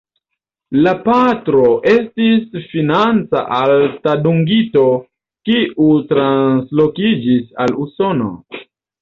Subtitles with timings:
[0.85, 1.59] La patro
[1.91, 4.87] estis financa alta dungito
[5.51, 8.33] kiu translokiĝis al Usono.